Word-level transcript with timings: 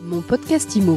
Mon 0.00 0.20
podcast 0.20 0.76
IMO. 0.76 0.96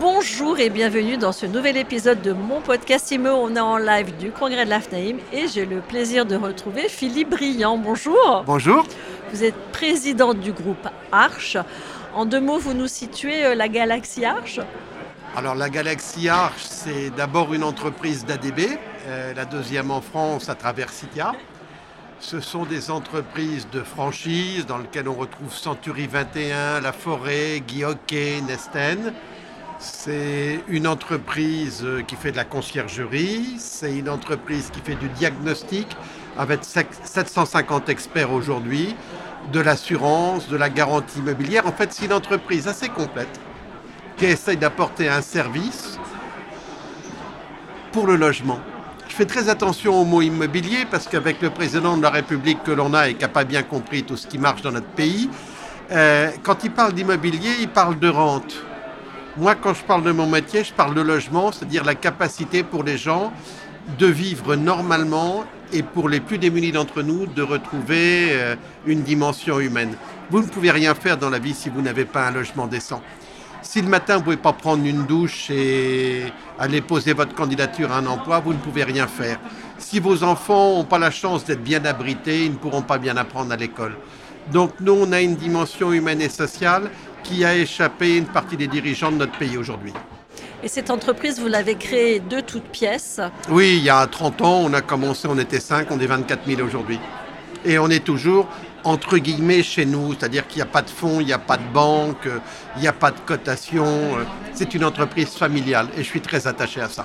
Bonjour 0.00 0.60
et 0.60 0.70
bienvenue 0.70 1.16
dans 1.16 1.32
ce 1.32 1.46
nouvel 1.46 1.76
épisode 1.76 2.22
de 2.22 2.32
mon 2.32 2.60
podcast 2.60 3.10
IMO. 3.10 3.30
On 3.30 3.56
est 3.56 3.60
en 3.60 3.78
live 3.78 4.16
du 4.18 4.30
congrès 4.30 4.64
de 4.64 4.70
l'AFNAIM 4.70 5.16
et 5.32 5.48
j'ai 5.48 5.66
le 5.66 5.80
plaisir 5.80 6.24
de 6.24 6.36
retrouver 6.36 6.88
Philippe 6.88 7.30
Briand. 7.30 7.78
Bonjour. 7.78 8.44
Bonjour. 8.46 8.86
Vous 9.32 9.42
êtes 9.42 9.58
président 9.72 10.32
du 10.32 10.52
groupe 10.52 10.88
Arche. 11.10 11.56
En 12.14 12.26
deux 12.26 12.40
mots, 12.40 12.58
vous 12.58 12.74
nous 12.74 12.88
situez 12.88 13.44
euh, 13.44 13.54
la 13.56 13.66
galaxie 13.68 14.24
Arche 14.24 14.60
Alors 15.36 15.56
la 15.56 15.68
Galaxie 15.68 16.28
Arche, 16.28 16.62
c'est 16.62 17.10
d'abord 17.10 17.52
une 17.54 17.64
entreprise 17.64 18.24
d'ADB, 18.24 18.78
euh, 19.06 19.34
la 19.34 19.44
deuxième 19.44 19.90
en 19.90 20.00
France 20.00 20.48
à 20.48 20.54
travers 20.54 20.90
Citia. 20.90 21.32
Ce 22.20 22.40
sont 22.40 22.64
des 22.64 22.90
entreprises 22.90 23.68
de 23.70 23.80
franchise 23.80 24.66
dans 24.66 24.78
lesquelles 24.78 25.08
on 25.08 25.14
retrouve 25.14 25.54
Century 25.54 26.08
21, 26.08 26.80
La 26.80 26.92
Forêt, 26.92 27.62
Guy 27.66 27.84
Hockey, 27.84 28.40
Nesten. 28.46 29.12
C'est 29.78 30.58
une 30.66 30.88
entreprise 30.88 31.82
euh, 31.84 32.02
qui 32.02 32.16
fait 32.16 32.32
de 32.32 32.36
la 32.36 32.44
conciergerie, 32.44 33.54
c'est 33.58 33.96
une 33.96 34.08
entreprise 34.08 34.70
qui 34.72 34.80
fait 34.80 34.96
du 34.96 35.08
diagnostic 35.10 35.86
avec 36.36 36.64
750 36.64 37.88
experts 37.88 38.32
aujourd'hui, 38.32 38.96
de 39.52 39.60
l'assurance, 39.60 40.48
de 40.48 40.56
la 40.56 40.70
garantie 40.70 41.20
immobilière. 41.20 41.68
En 41.68 41.72
fait, 41.72 41.92
c'est 41.92 42.06
une 42.06 42.12
entreprise 42.12 42.66
assez 42.66 42.88
complète 42.88 43.40
qui 44.16 44.24
essaye 44.24 44.56
d'apporter 44.56 45.08
un 45.08 45.22
service 45.22 46.00
pour 47.92 48.08
le 48.08 48.16
logement. 48.16 48.58
Fais 49.18 49.26
très 49.26 49.48
attention 49.48 50.00
au 50.00 50.04
mot 50.04 50.22
immobilier 50.22 50.86
parce 50.88 51.08
qu'avec 51.08 51.42
le 51.42 51.50
président 51.50 51.96
de 51.96 52.02
la 52.02 52.10
République 52.10 52.62
que 52.62 52.70
l'on 52.70 52.94
a 52.94 53.08
et 53.08 53.14
qui 53.14 53.22
n'a 53.22 53.28
pas 53.28 53.42
bien 53.42 53.64
compris 53.64 54.04
tout 54.04 54.16
ce 54.16 54.28
qui 54.28 54.38
marche 54.38 54.62
dans 54.62 54.70
notre 54.70 54.86
pays, 54.86 55.28
euh, 55.90 56.30
quand 56.44 56.62
il 56.62 56.70
parle 56.70 56.92
d'immobilier, 56.92 57.50
il 57.58 57.66
parle 57.66 57.98
de 57.98 58.08
rente. 58.08 58.62
Moi, 59.36 59.56
quand 59.56 59.74
je 59.74 59.82
parle 59.82 60.04
de 60.04 60.12
mon 60.12 60.28
métier, 60.28 60.62
je 60.62 60.72
parle 60.72 60.94
de 60.94 61.00
logement, 61.00 61.50
c'est-à-dire 61.50 61.84
la 61.84 61.96
capacité 61.96 62.62
pour 62.62 62.84
les 62.84 62.96
gens 62.96 63.32
de 63.98 64.06
vivre 64.06 64.54
normalement 64.54 65.42
et 65.72 65.82
pour 65.82 66.08
les 66.08 66.20
plus 66.20 66.38
démunis 66.38 66.70
d'entre 66.70 67.02
nous 67.02 67.26
de 67.26 67.42
retrouver 67.42 68.28
euh, 68.30 68.54
une 68.86 69.02
dimension 69.02 69.58
humaine. 69.58 69.96
Vous 70.30 70.42
ne 70.42 70.46
pouvez 70.46 70.70
rien 70.70 70.94
faire 70.94 71.16
dans 71.16 71.30
la 71.30 71.40
vie 71.40 71.54
si 71.54 71.70
vous 71.70 71.82
n'avez 71.82 72.04
pas 72.04 72.28
un 72.28 72.30
logement 72.30 72.68
décent. 72.68 73.02
Si 73.70 73.82
le 73.82 73.88
matin 73.88 74.14
vous 74.14 74.20
ne 74.20 74.24
pouvez 74.24 74.36
pas 74.38 74.54
prendre 74.54 74.82
une 74.86 75.04
douche 75.04 75.50
et 75.50 76.22
aller 76.58 76.80
poser 76.80 77.12
votre 77.12 77.34
candidature 77.34 77.92
à 77.92 77.98
un 77.98 78.06
emploi, 78.06 78.40
vous 78.40 78.54
ne 78.54 78.58
pouvez 78.58 78.82
rien 78.82 79.06
faire. 79.06 79.38
Si 79.76 80.00
vos 80.00 80.22
enfants 80.24 80.76
n'ont 80.76 80.84
pas 80.84 80.98
la 80.98 81.10
chance 81.10 81.44
d'être 81.44 81.62
bien 81.62 81.84
abrités, 81.84 82.46
ils 82.46 82.52
ne 82.52 82.56
pourront 82.56 82.80
pas 82.80 82.96
bien 82.96 83.18
apprendre 83.18 83.52
à 83.52 83.56
l'école. 83.56 83.94
Donc 84.50 84.72
nous, 84.80 84.94
on 84.98 85.12
a 85.12 85.20
une 85.20 85.36
dimension 85.36 85.92
humaine 85.92 86.22
et 86.22 86.30
sociale 86.30 86.90
qui 87.22 87.44
a 87.44 87.54
échappé 87.54 88.14
à 88.14 88.16
une 88.16 88.24
partie 88.24 88.56
des 88.56 88.68
dirigeants 88.68 89.12
de 89.12 89.18
notre 89.18 89.36
pays 89.36 89.58
aujourd'hui. 89.58 89.92
Et 90.62 90.68
cette 90.68 90.88
entreprise, 90.88 91.38
vous 91.38 91.48
l'avez 91.48 91.74
créée 91.74 92.20
de 92.20 92.40
toutes 92.40 92.70
pièces? 92.70 93.20
Oui, 93.50 93.74
il 93.76 93.84
y 93.84 93.90
a 93.90 94.06
30 94.06 94.40
ans, 94.40 94.62
on 94.64 94.72
a 94.72 94.80
commencé, 94.80 95.28
on 95.30 95.38
était 95.38 95.60
5, 95.60 95.88
on 95.90 96.00
est 96.00 96.06
24 96.06 96.46
000 96.46 96.62
aujourd'hui. 96.62 96.98
Et 97.64 97.78
on 97.78 97.88
est 97.90 98.04
toujours 98.04 98.46
entre 98.84 99.18
guillemets 99.18 99.62
chez 99.62 99.84
nous, 99.84 100.14
c'est-à-dire 100.14 100.46
qu'il 100.46 100.58
n'y 100.58 100.62
a 100.62 100.72
pas 100.72 100.82
de 100.82 100.90
fonds, 100.90 101.20
il 101.20 101.26
n'y 101.26 101.32
a 101.32 101.38
pas 101.38 101.56
de 101.56 101.68
banque, 101.74 102.26
euh, 102.26 102.38
il 102.76 102.82
n'y 102.82 102.88
a 102.88 102.92
pas 102.92 103.10
de 103.10 103.18
cotation. 103.26 103.84
euh, 103.84 104.24
C'est 104.54 104.72
une 104.74 104.84
entreprise 104.84 105.30
familiale 105.34 105.88
et 105.96 105.98
je 105.98 106.08
suis 106.08 106.20
très 106.20 106.46
attaché 106.46 106.80
à 106.80 106.88
ça. 106.88 107.04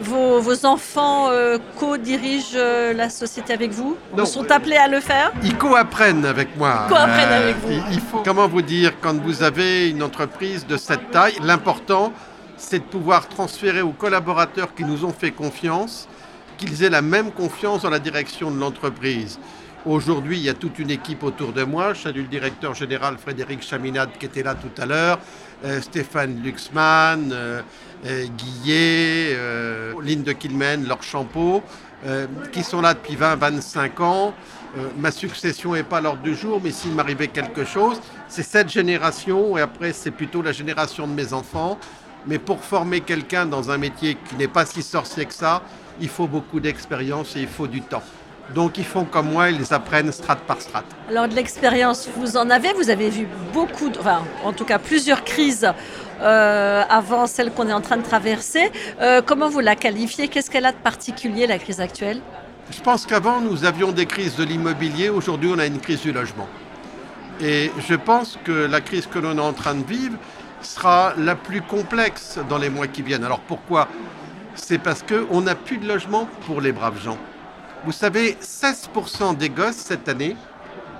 Vos, 0.00 0.40
vos 0.40 0.64
enfants 0.64 1.28
euh, 1.30 1.58
co-dirigent 1.78 2.56
euh, 2.56 2.94
la 2.94 3.10
société 3.10 3.52
avec 3.52 3.72
vous 3.72 3.96
Non. 4.16 4.24
Ils 4.24 4.26
sont 4.26 4.50
appelés 4.50 4.78
à 4.78 4.88
le 4.88 5.00
faire? 5.00 5.32
Ils 5.42 5.56
co-apprennent 5.56 6.24
avec 6.24 6.56
moi. 6.56 6.86
Co-apprennent 6.88 7.42
avec 7.42 7.56
vous. 7.58 7.72
Il, 7.72 7.82
il 7.92 8.00
faut, 8.00 8.22
comment 8.24 8.48
vous 8.48 8.62
dire, 8.62 8.92
quand 9.02 9.14
vous 9.20 9.42
avez 9.42 9.90
une 9.90 10.02
entreprise 10.02 10.66
de 10.66 10.78
cette 10.78 11.10
taille, 11.10 11.36
l'important, 11.42 12.14
c'est 12.56 12.78
de 12.78 12.84
pouvoir 12.84 13.28
transférer 13.28 13.82
aux 13.82 13.92
collaborateurs 13.92 14.74
qui 14.74 14.84
nous 14.84 15.04
ont 15.04 15.12
fait 15.12 15.30
confiance, 15.30 16.08
qu'ils 16.56 16.82
aient 16.82 16.90
la 16.90 17.02
même 17.02 17.30
confiance 17.30 17.82
dans 17.82 17.90
la 17.90 17.98
direction 17.98 18.50
de 18.50 18.58
l'entreprise. 18.58 19.38
Aujourd'hui, 19.84 20.38
il 20.38 20.44
y 20.44 20.48
a 20.48 20.54
toute 20.54 20.78
une 20.78 20.92
équipe 20.92 21.24
autour 21.24 21.52
de 21.52 21.64
moi. 21.64 21.92
Je 21.92 22.02
salue 22.02 22.18
le 22.18 22.28
directeur 22.28 22.72
général 22.72 23.18
Frédéric 23.18 23.62
Chaminade 23.62 24.10
qui 24.16 24.26
était 24.26 24.44
là 24.44 24.54
tout 24.54 24.70
à 24.80 24.86
l'heure, 24.86 25.18
euh, 25.64 25.80
Stéphane 25.80 26.40
Luxman, 26.40 27.32
euh, 27.32 27.62
euh, 28.06 28.26
Guillet, 28.38 29.36
Lynn 30.00 30.22
de 30.22 30.32
Kilmen, 30.32 30.86
Laure 30.86 31.02
Champeau, 31.02 31.64
qui 32.52 32.62
sont 32.62 32.80
là 32.80 32.94
depuis 32.94 33.16
20-25 33.16 34.00
ans. 34.02 34.34
Ma 34.98 35.10
succession 35.10 35.72
n'est 35.72 35.82
pas 35.82 36.00
l'ordre 36.00 36.22
du 36.22 36.36
jour, 36.36 36.60
mais 36.62 36.70
s'il 36.70 36.92
m'arrivait 36.92 37.28
quelque 37.28 37.64
chose, 37.64 38.00
c'est 38.28 38.44
cette 38.44 38.68
génération 38.68 39.58
et 39.58 39.60
après 39.60 39.92
c'est 39.92 40.12
plutôt 40.12 40.42
la 40.42 40.52
génération 40.52 41.08
de 41.08 41.12
mes 41.12 41.32
enfants. 41.32 41.76
Mais 42.26 42.38
pour 42.38 42.62
former 42.62 43.00
quelqu'un 43.00 43.46
dans 43.46 43.70
un 43.72 43.78
métier 43.78 44.16
qui 44.28 44.36
n'est 44.36 44.48
pas 44.48 44.64
si 44.64 44.80
sorcier 44.82 45.26
que 45.26 45.34
ça, 45.34 45.62
il 46.00 46.08
faut 46.08 46.28
beaucoup 46.28 46.60
d'expérience 46.60 47.34
et 47.34 47.40
il 47.40 47.48
faut 47.48 47.66
du 47.66 47.82
temps. 47.82 48.02
Donc 48.54 48.78
ils 48.78 48.84
font 48.84 49.04
comme 49.04 49.30
moi, 49.32 49.50
ils 49.50 49.72
apprennent 49.72 50.12
strate 50.12 50.40
par 50.40 50.60
strate. 50.60 50.84
Alors 51.08 51.28
de 51.28 51.34
l'expérience, 51.34 52.08
vous 52.16 52.36
en 52.36 52.50
avez, 52.50 52.72
vous 52.74 52.90
avez 52.90 53.08
vu 53.08 53.26
beaucoup, 53.52 53.88
de- 53.88 53.98
enfin 53.98 54.22
en 54.44 54.52
tout 54.52 54.64
cas 54.64 54.78
plusieurs 54.78 55.24
crises 55.24 55.66
euh, 56.20 56.82
avant 56.88 57.26
celle 57.26 57.50
qu'on 57.52 57.68
est 57.68 57.72
en 57.72 57.80
train 57.80 57.96
de 57.96 58.02
traverser. 58.02 58.70
Euh, 59.00 59.22
comment 59.24 59.48
vous 59.48 59.60
la 59.60 59.74
qualifiez? 59.74 60.28
Qu'est-ce 60.28 60.50
qu'elle 60.50 60.66
a 60.66 60.72
de 60.72 60.76
particulier 60.76 61.46
la 61.46 61.58
crise 61.58 61.80
actuelle? 61.80 62.20
Je 62.70 62.80
pense 62.80 63.06
qu'avant, 63.06 63.40
nous 63.40 63.64
avions 63.64 63.90
des 63.92 64.06
crises 64.06 64.36
de 64.36 64.44
l'immobilier. 64.44 65.08
Aujourd'hui, 65.08 65.50
on 65.52 65.58
a 65.58 65.66
une 65.66 65.80
crise 65.80 66.00
du 66.02 66.12
logement. 66.12 66.48
Et 67.40 67.72
je 67.88 67.94
pense 67.94 68.38
que 68.44 68.52
la 68.52 68.80
crise 68.80 69.06
que 69.06 69.18
l'on 69.18 69.36
est 69.36 69.40
en 69.40 69.52
train 69.52 69.74
de 69.74 69.84
vivre 69.84 70.16
sera 70.60 71.12
la 71.18 71.34
plus 71.34 71.60
complexe 71.60 72.38
dans 72.48 72.58
les 72.58 72.70
mois 72.70 72.86
qui 72.86 73.02
viennent. 73.02 73.24
Alors 73.24 73.40
pourquoi? 73.40 73.88
C'est 74.54 74.78
parce 74.78 75.02
qu'on 75.02 75.40
n'a 75.40 75.54
plus 75.54 75.78
de 75.78 75.88
logement 75.88 76.28
pour 76.46 76.60
les 76.60 76.72
braves 76.72 77.02
gens. 77.02 77.18
Vous 77.84 77.92
savez, 77.92 78.36
16% 78.40 79.36
des 79.36 79.48
gosses 79.48 79.76
cette 79.76 80.08
année 80.08 80.36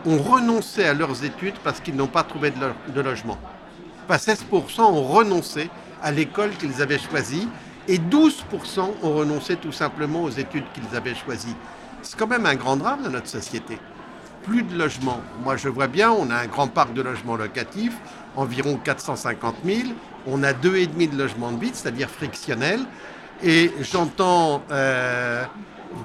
ont 0.04 0.18
renoncé 0.18 0.84
à 0.84 0.94
leurs 0.94 1.24
études 1.24 1.54
parce 1.62 1.80
qu'ils 1.80 1.94
n'ont 1.94 2.08
pas 2.08 2.24
trouvé 2.24 2.50
de, 2.50 2.58
lo- 2.60 2.92
de 2.92 3.00
logement. 3.00 3.38
Enfin, 4.08 4.16
16% 4.16 4.80
ont 4.82 5.02
renoncé 5.04 5.70
à 6.02 6.10
l'école 6.10 6.50
qu'ils 6.50 6.82
avaient 6.82 6.98
choisie 6.98 7.48
et 7.86 7.98
12% 7.98 8.80
ont 9.02 9.14
renoncé 9.14 9.56
tout 9.56 9.70
simplement 9.72 10.22
aux 10.24 10.30
études 10.30 10.64
qu'ils 10.72 10.96
avaient 10.96 11.14
choisies. 11.14 11.54
C'est 12.02 12.18
quand 12.18 12.26
même 12.26 12.46
un 12.46 12.56
grand 12.56 12.76
drame 12.76 13.02
dans 13.04 13.10
notre 13.10 13.28
société. 13.28 13.78
Plus 14.42 14.64
de 14.64 14.76
logements. 14.76 15.20
Moi, 15.44 15.56
je 15.56 15.68
vois 15.68 15.86
bien, 15.86 16.10
on 16.10 16.28
a 16.30 16.34
un 16.34 16.46
grand 16.48 16.66
parc 16.66 16.94
de 16.94 17.02
logements 17.02 17.36
locatifs, 17.36 17.96
environ 18.34 18.76
450 18.76 19.54
000. 19.64 19.78
On 20.26 20.42
a 20.42 20.52
2,5 20.52 21.10
de 21.10 21.16
logements 21.16 21.52
de 21.52 21.60
vide, 21.60 21.76
c'est-à-dire 21.76 22.10
frictionnels. 22.10 22.80
Et 23.44 23.72
j'entends 23.80 24.62
euh, 24.72 25.44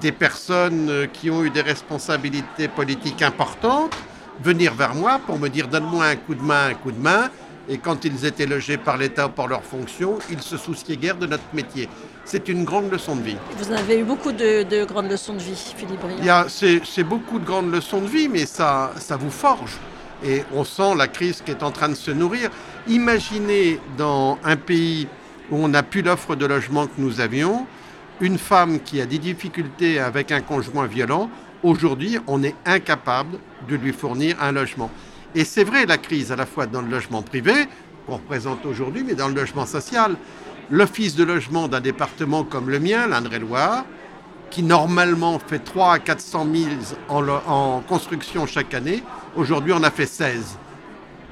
des 0.00 0.12
personnes 0.12 0.88
euh, 0.90 1.06
qui 1.06 1.30
ont 1.30 1.44
eu 1.44 1.50
des 1.50 1.62
responsabilités 1.62 2.68
politiques 2.68 3.22
importantes 3.22 3.94
venir 4.42 4.74
vers 4.74 4.94
moi 4.94 5.20
pour 5.26 5.38
me 5.38 5.48
dire 5.48 5.68
donne-moi 5.68 6.04
un 6.04 6.16
coup 6.16 6.34
de 6.34 6.42
main, 6.42 6.68
un 6.68 6.74
coup 6.74 6.92
de 6.92 7.00
main. 7.00 7.30
Et 7.70 7.76
quand 7.76 8.04
ils 8.04 8.24
étaient 8.24 8.46
logés 8.46 8.78
par 8.78 8.96
l'État 8.96 9.26
ou 9.26 9.30
par 9.30 9.46
leurs 9.46 9.62
fonctions, 9.62 10.18
ils 10.30 10.40
se 10.40 10.56
souciaient 10.56 10.96
guère 10.96 11.16
de 11.16 11.26
notre 11.26 11.44
métier. 11.52 11.88
C'est 12.24 12.48
une 12.48 12.64
grande 12.64 12.90
leçon 12.90 13.14
de 13.14 13.22
vie. 13.22 13.36
Vous 13.58 13.72
avez 13.72 13.98
eu 13.98 14.04
beaucoup 14.04 14.32
de, 14.32 14.62
de 14.62 14.84
grandes 14.86 15.10
leçons 15.10 15.34
de 15.34 15.40
vie, 15.40 15.74
Philippe 15.76 16.00
Briand. 16.00 16.46
C'est 16.48 17.04
beaucoup 17.04 17.38
de 17.38 17.44
grandes 17.44 17.70
leçons 17.70 18.00
de 18.00 18.06
vie, 18.06 18.28
mais 18.28 18.46
ça, 18.46 18.92
ça 18.96 19.16
vous 19.16 19.30
forge. 19.30 19.76
Et 20.24 20.44
on 20.54 20.64
sent 20.64 20.94
la 20.96 21.08
crise 21.08 21.42
qui 21.44 21.50
est 21.50 21.62
en 21.62 21.70
train 21.70 21.90
de 21.90 21.94
se 21.94 22.10
nourrir. 22.10 22.50
Imaginez 22.88 23.78
dans 23.98 24.38
un 24.44 24.56
pays 24.56 25.06
où 25.50 25.56
on 25.56 25.68
n'a 25.68 25.82
plus 25.82 26.02
l'offre 26.02 26.36
de 26.36 26.46
logement 26.46 26.86
que 26.86 26.92
nous 26.98 27.20
avions, 27.20 27.66
une 28.20 28.38
femme 28.38 28.80
qui 28.80 29.00
a 29.00 29.06
des 29.06 29.18
difficultés 29.18 29.98
avec 29.98 30.32
un 30.32 30.40
conjoint 30.40 30.86
violent, 30.86 31.30
aujourd'hui 31.62 32.18
on 32.26 32.42
est 32.42 32.54
incapable 32.64 33.38
de 33.68 33.76
lui 33.76 33.92
fournir 33.92 34.36
un 34.40 34.52
logement. 34.52 34.90
Et 35.34 35.44
c'est 35.44 35.64
vrai 35.64 35.86
la 35.86 35.98
crise 35.98 36.32
à 36.32 36.36
la 36.36 36.46
fois 36.46 36.66
dans 36.66 36.82
le 36.82 36.88
logement 36.88 37.22
privé, 37.22 37.52
qu'on 38.06 38.14
représente 38.14 38.64
aujourd'hui, 38.66 39.04
mais 39.06 39.14
dans 39.14 39.28
le 39.28 39.34
logement 39.34 39.66
social. 39.66 40.16
L'office 40.70 41.14
de 41.14 41.24
logement 41.24 41.68
d'un 41.68 41.80
département 41.80 42.44
comme 42.44 42.68
le 42.70 42.80
mien, 42.80 43.06
l'Indre-et-Loire, 43.06 43.84
qui 44.50 44.62
normalement 44.62 45.38
fait 45.38 45.58
3 45.58 45.94
à 45.94 45.98
400 45.98 46.46
000 46.54 46.70
en, 47.08 47.28
en 47.28 47.80
construction 47.80 48.46
chaque 48.46 48.74
année, 48.74 49.02
aujourd'hui 49.36 49.72
on 49.72 49.82
a 49.82 49.90
fait 49.90 50.06
16. 50.06 50.58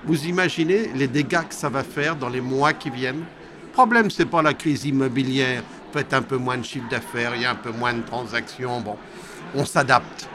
Vous 0.04 0.26
imaginez 0.26 0.90
les 0.94 1.08
dégâts 1.08 1.48
que 1.48 1.54
ça 1.54 1.68
va 1.68 1.82
faire 1.82 2.14
dans 2.16 2.28
les 2.28 2.40
mois 2.40 2.72
qui 2.72 2.90
viennent? 2.90 3.24
Le 3.64 3.72
problème, 3.72 4.10
ce 4.10 4.22
n'est 4.22 4.28
pas 4.28 4.40
la 4.40 4.54
crise 4.54 4.84
immobilière. 4.84 5.62
Un 5.96 6.20
peu 6.20 6.36
moins 6.36 6.58
de 6.58 6.62
chiffre 6.62 6.88
d'affaires, 6.90 7.34
il 7.36 7.42
y 7.42 7.44
a 7.46 7.52
un 7.52 7.54
peu 7.54 7.70
moins 7.70 7.94
de 7.94 8.02
transactions. 8.02 8.82
Bon, 8.82 8.98
on 9.54 9.64
s'adapte 9.64 10.28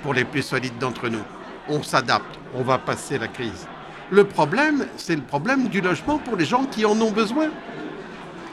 pour 0.00 0.14
les 0.14 0.24
plus 0.24 0.42
solides 0.42 0.78
d'entre 0.78 1.08
nous. 1.08 1.24
On 1.68 1.82
s'adapte, 1.82 2.38
on 2.54 2.62
va 2.62 2.78
passer 2.78 3.18
la 3.18 3.26
crise. 3.26 3.66
Le 4.12 4.22
problème, 4.22 4.86
c'est 4.96 5.16
le 5.16 5.22
problème 5.22 5.68
du 5.68 5.80
logement 5.80 6.18
pour 6.18 6.36
les 6.36 6.44
gens 6.44 6.66
qui 6.66 6.84
en 6.84 6.98
ont 7.00 7.10
besoin. 7.10 7.48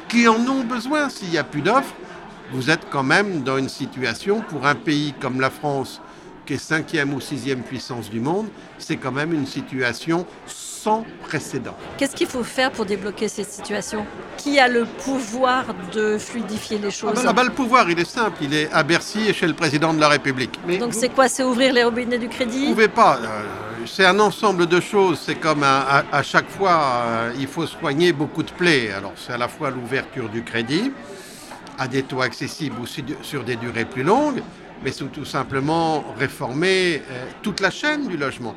Qui 0.07 0.27
en 0.27 0.39
ont 0.47 0.63
besoin? 0.63 1.07
S'il 1.09 1.29
n'y 1.29 1.37
a 1.37 1.43
plus 1.43 1.61
d'offres, 1.61 1.93
vous 2.51 2.71
êtes 2.71 2.89
quand 2.89 3.03
même 3.03 3.43
dans 3.43 3.59
une 3.59 3.69
situation 3.69 4.41
pour 4.41 4.65
un 4.65 4.75
pays 4.75 5.13
comme 5.21 5.39
la 5.39 5.51
France 5.51 6.01
qui 6.45 6.53
est 6.53 6.57
cinquième 6.57 7.13
ou 7.13 7.19
sixième 7.19 7.61
puissance 7.61 8.09
du 8.09 8.19
monde, 8.19 8.47
c'est 8.77 8.97
quand 8.97 9.11
même 9.11 9.33
une 9.33 9.47
situation 9.47 10.25
sans 10.47 11.03
précédent. 11.23 11.75
Qu'est-ce 11.97 12.15
qu'il 12.15 12.27
faut 12.27 12.43
faire 12.43 12.71
pour 12.71 12.85
débloquer 12.85 13.27
cette 13.27 13.49
situation? 13.49 14.05
Qui 14.37 14.59
a 14.59 14.67
le 14.67 14.85
pouvoir 14.85 15.65
de 15.93 16.17
fluidifier 16.17 16.77
les 16.77 16.91
choses? 16.91 17.23
Ah 17.25 17.33
bah, 17.33 17.43
Le 17.43 17.49
pouvoir, 17.49 17.89
il 17.89 17.99
est 17.99 18.09
simple, 18.09 18.37
il 18.41 18.53
est 18.53 18.71
à 18.71 18.83
Bercy 18.83 19.21
et 19.27 19.33
chez 19.33 19.47
le 19.47 19.53
président 19.53 19.93
de 19.93 19.99
la 19.99 20.09
République. 20.09 20.59
Donc 20.79 20.93
c'est 20.93 21.09
quoi? 21.09 21.27
C'est 21.27 21.43
ouvrir 21.43 21.73
les 21.73 21.83
robinets 21.83 22.19
du 22.19 22.29
crédit? 22.29 22.65
Vous 22.65 22.69
ne 22.69 22.73
pouvez 22.73 22.87
pas. 22.87 23.17
Euh, 23.17 23.43
c'est 23.87 24.05
un 24.05 24.19
ensemble 24.19 24.67
de 24.67 24.79
choses. 24.79 25.19
C'est 25.25 25.35
comme 25.35 25.63
à, 25.63 26.23
chaque 26.23 26.49
fois, 26.49 26.79
euh, 26.81 27.33
il 27.39 27.47
faut 27.47 27.65
soigner 27.65 28.13
beaucoup 28.13 28.43
de 28.43 28.51
plaies. 28.51 28.91
Alors 28.91 29.13
c'est 29.15 29.33
à 29.33 29.37
la 29.37 29.47
fois 29.47 29.71
l'ouverture 29.71 30.29
du 30.29 30.43
crédit 30.43 30.91
à 31.77 31.87
des 31.87 32.03
taux 32.03 32.21
accessibles 32.21 32.77
ou 32.79 32.85
sur 32.85 33.43
des 33.43 33.55
durées 33.55 33.85
plus 33.85 34.03
longues, 34.03 34.41
mais 34.83 34.91
c'est 34.91 35.05
tout 35.11 35.25
simplement 35.25 36.03
réformer 36.17 37.01
euh, 37.09 37.25
toute 37.41 37.59
la 37.59 37.69
chaîne 37.71 38.07
du 38.07 38.17
logement. 38.17 38.55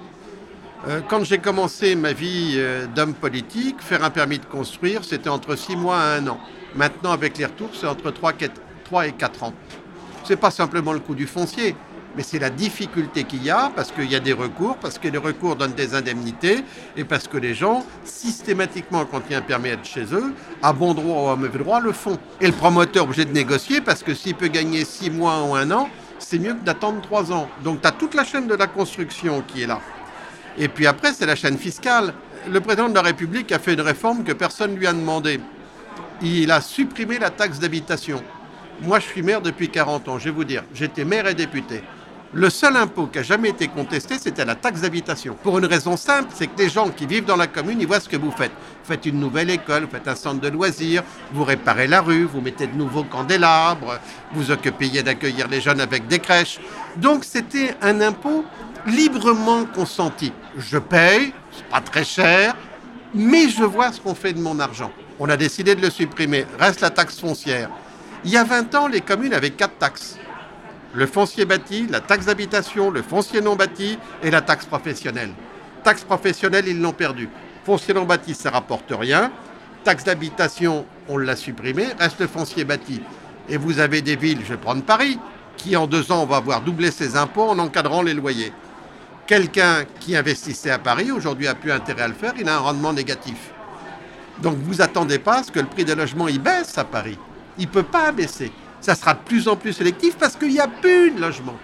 Euh, 0.86 1.00
quand 1.08 1.24
j'ai 1.24 1.38
commencé 1.38 1.96
ma 1.96 2.12
vie 2.12 2.60
d'homme 2.94 3.14
politique, 3.14 3.80
faire 3.80 4.04
un 4.04 4.10
permis 4.10 4.38
de 4.38 4.44
construire, 4.44 5.04
c'était 5.04 5.28
entre 5.28 5.56
6 5.56 5.76
mois 5.76 5.98
et 5.98 6.18
1 6.18 6.28
an. 6.28 6.40
Maintenant, 6.76 7.12
avec 7.12 7.38
les 7.38 7.46
retours, 7.46 7.70
c'est 7.72 7.86
entre 7.86 8.10
3, 8.10 8.32
3 8.84 9.06
et 9.06 9.12
4 9.12 9.42
ans. 9.42 9.54
Ce 10.24 10.32
n'est 10.32 10.36
pas 10.36 10.50
simplement 10.50 10.92
le 10.92 11.00
coût 11.00 11.14
du 11.14 11.26
foncier, 11.26 11.74
mais 12.16 12.22
c'est 12.22 12.38
la 12.38 12.50
difficulté 12.50 13.24
qu'il 13.24 13.44
y 13.44 13.50
a 13.50 13.70
parce 13.74 13.92
qu'il 13.92 14.10
y 14.10 14.16
a 14.16 14.20
des 14.20 14.32
recours, 14.32 14.76
parce 14.76 14.98
que 14.98 15.08
les 15.08 15.18
recours 15.18 15.56
donnent 15.56 15.74
des 15.74 15.94
indemnités 15.94 16.64
et 16.96 17.04
parce 17.04 17.28
que 17.28 17.36
les 17.36 17.54
gens, 17.54 17.84
systématiquement, 18.04 19.04
quand 19.04 19.22
il 19.28 19.32
y 19.32 19.34
a 19.36 19.38
un 19.38 19.42
permis 19.42 19.70
de 19.70 19.84
chez 19.84 20.04
eux, 20.12 20.34
à 20.62 20.72
bon 20.72 20.94
droit 20.94 21.22
ou 21.22 21.28
à 21.28 21.36
mauvais 21.36 21.58
droit, 21.58 21.80
le 21.80 21.92
font. 21.92 22.18
Et 22.40 22.46
le 22.46 22.52
promoteur 22.52 23.04
est 23.04 23.06
obligé 23.06 23.24
de 23.24 23.32
négocier 23.32 23.80
parce 23.80 24.02
que 24.02 24.14
s'il 24.14 24.34
peut 24.34 24.48
gagner 24.48 24.84
six 24.84 25.10
mois 25.10 25.42
ou 25.44 25.54
un 25.54 25.70
an, 25.70 25.88
c'est 26.18 26.38
mieux 26.38 26.54
que 26.54 26.64
d'attendre 26.64 27.00
trois 27.00 27.32
ans. 27.32 27.48
Donc 27.64 27.80
tu 27.80 27.86
as 27.88 27.92
toute 27.92 28.14
la 28.14 28.24
chaîne 28.24 28.46
de 28.46 28.54
la 28.54 28.66
construction 28.66 29.42
qui 29.46 29.62
est 29.62 29.66
là. 29.66 29.80
Et 30.58 30.68
puis 30.68 30.86
après, 30.86 31.12
c'est 31.12 31.26
la 31.26 31.36
chaîne 31.36 31.56
fiscale. 31.56 32.14
Le 32.50 32.60
président 32.60 32.88
de 32.88 32.94
la 32.94 33.02
République 33.02 33.52
a 33.52 33.58
fait 33.58 33.74
une 33.74 33.80
réforme 33.80 34.24
que 34.24 34.32
personne 34.32 34.72
ne 34.72 34.76
lui 34.76 34.86
a 34.86 34.92
demandé. 34.92 35.40
Il 36.20 36.50
a 36.50 36.60
supprimé 36.60 37.18
la 37.18 37.30
taxe 37.30 37.58
d'habitation. 37.58 38.22
Moi, 38.82 39.00
je 39.00 39.06
suis 39.06 39.22
maire 39.22 39.40
depuis 39.40 39.68
40 39.68 40.08
ans, 40.08 40.18
je 40.18 40.26
vais 40.26 40.30
vous 40.30 40.44
dire. 40.44 40.64
J'étais 40.74 41.04
maire 41.04 41.26
et 41.26 41.34
député. 41.34 41.82
Le 42.34 42.50
seul 42.50 42.76
impôt 42.76 43.06
qui 43.06 43.20
a 43.20 43.22
jamais 43.22 43.48
été 43.48 43.68
contesté, 43.68 44.18
c'était 44.18 44.44
la 44.44 44.54
taxe 44.54 44.82
d'habitation. 44.82 45.34
Pour 45.42 45.58
une 45.58 45.64
raison 45.64 45.96
simple, 45.96 46.28
c'est 46.34 46.46
que 46.46 46.58
les 46.58 46.68
gens 46.68 46.90
qui 46.90 47.06
vivent 47.06 47.24
dans 47.24 47.36
la 47.36 47.46
commune, 47.46 47.80
ils 47.80 47.86
voient 47.86 48.00
ce 48.00 48.08
que 48.08 48.18
vous 48.18 48.30
faites. 48.30 48.50
Vous 48.50 48.92
faites 48.92 49.06
une 49.06 49.18
nouvelle 49.18 49.48
école, 49.48 49.84
vous 49.84 49.90
faites 49.90 50.08
un 50.08 50.14
centre 50.14 50.42
de 50.42 50.48
loisirs, 50.48 51.02
vous 51.32 51.44
réparez 51.44 51.86
la 51.86 52.02
rue, 52.02 52.24
vous 52.24 52.42
mettez 52.42 52.66
de 52.66 52.76
nouveaux 52.76 53.04
candélabres, 53.04 53.98
vous 54.34 54.50
occupez 54.50 55.02
d'accueillir 55.02 55.48
les 55.48 55.62
jeunes 55.62 55.80
avec 55.80 56.06
des 56.06 56.18
crèches. 56.18 56.60
Donc 56.96 57.24
c'était 57.24 57.74
un 57.80 58.02
impôt 58.02 58.44
librement 58.86 59.64
consenti. 59.64 60.30
Je 60.58 60.76
paye, 60.76 61.32
c'est 61.50 61.66
pas 61.68 61.80
très 61.80 62.04
cher, 62.04 62.54
mais 63.14 63.48
je 63.48 63.64
vois 63.64 63.90
ce 63.90 64.02
qu'on 64.02 64.14
fait 64.14 64.34
de 64.34 64.40
mon 64.40 64.60
argent. 64.60 64.92
On 65.18 65.30
a 65.30 65.36
décidé 65.38 65.74
de 65.74 65.80
le 65.80 65.88
supprimer. 65.88 66.44
Reste 66.58 66.82
la 66.82 66.90
taxe 66.90 67.18
foncière. 67.18 67.70
Il 68.22 68.30
y 68.30 68.36
a 68.36 68.44
20 68.44 68.74
ans, 68.74 68.86
les 68.86 69.00
communes 69.00 69.32
avaient 69.32 69.50
quatre 69.50 69.78
taxes 69.78 70.18
le 70.94 71.06
foncier 71.06 71.44
bâti, 71.44 71.86
la 71.88 72.00
taxe 72.00 72.26
d'habitation, 72.26 72.90
le 72.90 73.02
foncier 73.02 73.40
non 73.40 73.56
bâti 73.56 73.98
et 74.22 74.30
la 74.30 74.40
taxe 74.40 74.64
professionnelle. 74.64 75.30
Taxe 75.84 76.02
professionnelle, 76.02 76.66
ils 76.66 76.80
l'ont 76.80 76.92
perdu. 76.92 77.28
Foncier 77.64 77.94
non 77.94 78.04
bâti, 78.04 78.34
ça 78.34 78.50
rapporte 78.50 78.90
rien. 78.90 79.30
Taxe 79.84 80.04
d'habitation, 80.04 80.86
on 81.08 81.18
l'a 81.18 81.36
supprimé. 81.36 81.86
Reste 81.98 82.20
le 82.20 82.26
foncier 82.26 82.64
bâti. 82.64 83.02
Et 83.48 83.56
vous 83.56 83.80
avez 83.80 84.02
des 84.02 84.16
villes, 84.16 84.40
je 84.42 84.50
vais 84.50 84.56
prendre 84.56 84.82
Paris, 84.82 85.18
qui 85.56 85.76
en 85.76 85.86
deux 85.86 86.10
ans, 86.10 86.24
va 86.26 86.36
avoir 86.36 86.62
doublé 86.62 86.90
ses 86.90 87.16
impôts 87.16 87.48
en 87.48 87.58
encadrant 87.58 88.02
les 88.02 88.14
loyers. 88.14 88.52
Quelqu'un 89.26 89.84
qui 90.00 90.16
investissait 90.16 90.70
à 90.70 90.78
Paris, 90.78 91.10
aujourd'hui 91.10 91.48
a 91.48 91.54
plus 91.54 91.70
intérêt 91.70 92.02
à 92.02 92.08
le 92.08 92.14
faire, 92.14 92.32
il 92.38 92.48
a 92.48 92.56
un 92.56 92.60
rendement 92.60 92.94
négatif. 92.94 93.52
Donc 94.40 94.56
vous 94.56 94.80
attendez 94.80 95.18
pas 95.18 95.40
à 95.40 95.42
ce 95.42 95.50
que 95.50 95.60
le 95.60 95.66
prix 95.66 95.84
des 95.84 95.94
logements 95.94 96.28
il 96.28 96.38
baisse 96.38 96.78
à 96.78 96.84
Paris. 96.84 97.18
Il 97.58 97.66
ne 97.66 97.70
peut 97.70 97.82
pas 97.82 98.12
baisser 98.12 98.52
ça 98.80 98.94
sera 98.94 99.14
de 99.14 99.20
plus 99.20 99.48
en 99.48 99.56
plus 99.56 99.72
sélectif 99.72 100.16
parce 100.16 100.36
qu'il 100.36 100.48
n'y 100.50 100.60
a 100.60 100.68
plus 100.68 101.10
de 101.10 101.20
logement. 101.20 101.56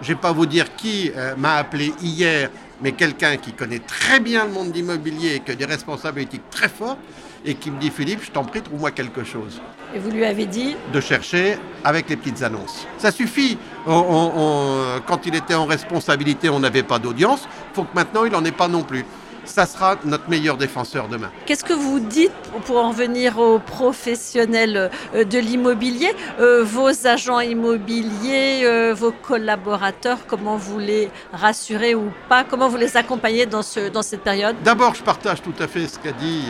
Je 0.00 0.10
ne 0.10 0.14
vais 0.14 0.20
pas 0.20 0.32
vous 0.32 0.46
dire 0.46 0.74
qui 0.74 1.12
euh, 1.16 1.34
m'a 1.36 1.54
appelé 1.56 1.92
hier, 2.02 2.50
mais 2.80 2.92
quelqu'un 2.92 3.36
qui 3.36 3.52
connaît 3.52 3.78
très 3.78 4.18
bien 4.18 4.46
le 4.46 4.52
monde 4.52 4.72
d'immobilier 4.72 5.36
et 5.36 5.40
qui 5.40 5.52
a 5.52 5.54
des 5.54 5.64
responsabilités 5.64 6.40
très 6.50 6.68
fortes 6.68 6.98
et 7.44 7.54
qui 7.54 7.70
me 7.70 7.78
dit 7.78 7.90
Philippe, 7.90 8.24
je 8.24 8.30
t'en 8.30 8.44
prie, 8.44 8.62
trouve-moi 8.62 8.90
quelque 8.90 9.24
chose. 9.24 9.60
Et 9.94 9.98
vous 9.98 10.10
lui 10.10 10.24
avez 10.24 10.46
dit 10.46 10.76
De 10.92 11.00
chercher 11.00 11.56
avec 11.84 12.08
les 12.08 12.16
petites 12.16 12.42
annonces. 12.42 12.86
Ça 12.98 13.10
suffit. 13.12 13.58
quand 13.84 15.26
il 15.26 15.34
était 15.34 15.54
en 15.54 15.66
responsabilité, 15.66 16.48
on 16.48 16.60
n'avait 16.60 16.82
pas 16.82 16.98
d'audience. 16.98 17.48
Il 17.72 17.74
faut 17.76 17.82
que 17.84 17.94
maintenant, 17.94 18.24
il 18.24 18.32
n'en 18.32 18.44
ait 18.44 18.52
pas 18.52 18.68
non 18.68 18.82
plus 18.82 19.04
ça 19.44 19.66
sera 19.66 19.96
notre 20.04 20.28
meilleur 20.28 20.56
défenseur 20.56 21.08
demain. 21.08 21.30
Qu'est-ce 21.46 21.64
que 21.64 21.72
vous 21.72 22.00
dites 22.00 22.32
pour 22.66 22.84
en 22.84 22.92
venir 22.92 23.38
aux 23.38 23.58
professionnels 23.58 24.90
euh, 25.14 25.24
de 25.24 25.38
l'immobilier, 25.38 26.14
euh, 26.40 26.64
vos 26.64 27.06
agents 27.06 27.40
immobiliers, 27.40 28.62
euh, 28.64 28.94
vos 28.94 29.12
collaborateurs, 29.12 30.18
comment 30.26 30.56
vous 30.56 30.78
les 30.78 31.10
rassurez 31.32 31.94
ou 31.94 32.10
pas, 32.28 32.44
comment 32.44 32.68
vous 32.68 32.76
les 32.76 32.96
accompagnez 32.96 33.46
dans, 33.46 33.62
ce, 33.62 33.88
dans 33.88 34.02
cette 34.02 34.22
période? 34.22 34.56
D'abord, 34.62 34.94
je 34.94 35.02
partage 35.02 35.42
tout 35.42 35.54
à 35.58 35.66
fait 35.66 35.86
ce 35.86 35.98
qu'a 35.98 36.12
dit 36.12 36.44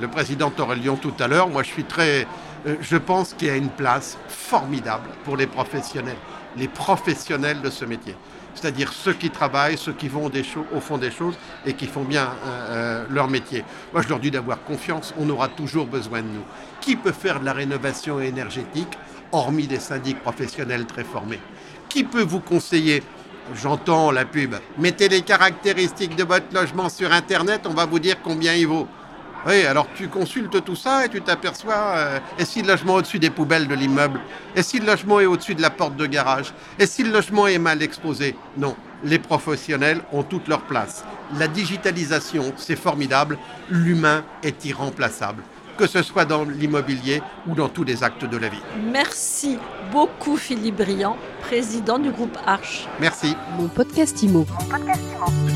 le 0.00 0.06
président 0.08 0.50
Torellion 0.50 0.96
tout 0.96 1.14
à 1.18 1.28
l'heure. 1.28 1.48
Moi, 1.48 1.62
je 1.62 1.68
suis 1.68 1.84
très... 1.84 2.26
je 2.80 2.96
pense 2.96 3.34
qu'il 3.34 3.48
y 3.48 3.50
a 3.50 3.56
une 3.56 3.70
place 3.70 4.18
formidable 4.28 5.08
pour 5.24 5.36
les 5.36 5.46
professionnels, 5.46 6.16
les 6.56 6.68
professionnels 6.68 7.60
de 7.60 7.70
ce 7.70 7.84
métier 7.84 8.14
c'est-à-dire 8.54 8.92
ceux 8.92 9.12
qui 9.12 9.30
travaillent, 9.30 9.78
ceux 9.78 9.92
qui 9.92 10.08
vont 10.08 10.30
au 10.74 10.80
fond 10.80 10.98
des 10.98 11.10
choses 11.10 11.34
et 11.66 11.74
qui 11.74 11.86
font 11.86 12.04
bien 12.04 12.24
euh, 12.24 12.48
euh, 12.48 13.04
leur 13.10 13.28
métier. 13.28 13.64
Moi, 13.92 14.02
je 14.02 14.08
leur 14.08 14.20
dis 14.20 14.30
d'avoir 14.30 14.62
confiance, 14.64 15.14
on 15.18 15.28
aura 15.30 15.48
toujours 15.48 15.86
besoin 15.86 16.22
de 16.22 16.28
nous. 16.28 16.44
Qui 16.80 16.96
peut 16.96 17.12
faire 17.12 17.40
de 17.40 17.44
la 17.44 17.52
rénovation 17.52 18.20
énergétique, 18.20 18.98
hormis 19.32 19.66
des 19.66 19.80
syndics 19.80 20.20
professionnels 20.20 20.86
très 20.86 21.04
formés? 21.04 21.40
Qui 21.88 22.04
peut 22.04 22.22
vous 22.22 22.40
conseiller? 22.40 23.02
J'entends 23.54 24.10
la 24.10 24.24
pub. 24.24 24.54
Mettez 24.78 25.08
les 25.08 25.20
caractéristiques 25.20 26.16
de 26.16 26.24
votre 26.24 26.46
logement 26.54 26.88
sur 26.88 27.12
Internet, 27.12 27.66
on 27.66 27.74
va 27.74 27.84
vous 27.84 27.98
dire 27.98 28.16
combien 28.22 28.54
il 28.54 28.66
vaut. 28.66 28.88
Oui, 29.46 29.66
alors 29.66 29.86
tu 29.94 30.08
consultes 30.08 30.64
tout 30.64 30.76
ça 30.76 31.04
et 31.04 31.08
tu 31.08 31.20
t'aperçois, 31.20 31.94
euh, 31.96 32.18
et 32.38 32.44
si 32.44 32.62
le 32.62 32.68
logement 32.68 32.94
est 32.94 32.98
au-dessus 33.00 33.18
des 33.18 33.30
poubelles 33.30 33.68
de 33.68 33.74
l'immeuble? 33.74 34.20
Et 34.56 34.62
si 34.62 34.78
le 34.78 34.86
logement 34.86 35.20
est 35.20 35.26
au-dessus 35.26 35.54
de 35.54 35.60
la 35.62 35.70
porte 35.70 35.96
de 35.96 36.06
garage? 36.06 36.54
Et 36.78 36.86
si 36.86 37.02
le 37.02 37.10
logement 37.10 37.46
est 37.46 37.58
mal 37.58 37.82
exposé? 37.82 38.36
Non, 38.56 38.74
les 39.04 39.18
professionnels 39.18 40.00
ont 40.12 40.22
toute 40.22 40.48
leur 40.48 40.62
place. 40.62 41.04
La 41.38 41.48
digitalisation, 41.48 42.54
c'est 42.56 42.76
formidable, 42.76 43.38
l'humain 43.68 44.24
est 44.42 44.64
irremplaçable 44.64 45.42
que 45.76 45.86
ce 45.86 46.02
soit 46.02 46.24
dans 46.24 46.44
l'immobilier 46.44 47.22
ou 47.46 47.54
dans 47.54 47.68
tous 47.68 47.84
les 47.84 48.04
actes 48.04 48.24
de 48.24 48.36
la 48.36 48.48
vie. 48.48 48.62
Merci 48.92 49.58
beaucoup 49.92 50.36
Philippe 50.36 50.76
Briand, 50.76 51.16
président 51.40 51.98
du 51.98 52.10
groupe 52.10 52.36
Arche. 52.46 52.86
Merci. 53.00 53.36
Mon 53.58 53.68
podcast 53.68 54.22
Imo. 54.22 54.46
Mon 54.48 54.68
podcast 54.68 55.02
Imo. 55.16 55.53